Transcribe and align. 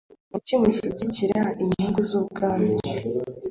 Kuki 0.31 0.53
mushyigikira 0.61 1.41
inyungu 1.63 1.99
z’Ubwami? 2.09 2.71